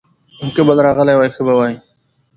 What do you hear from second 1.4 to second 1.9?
به وای.